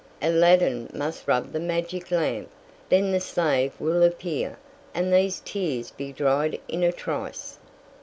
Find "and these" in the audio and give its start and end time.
4.95-5.43